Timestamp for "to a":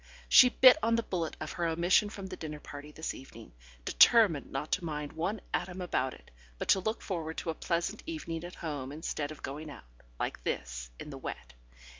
7.37-7.53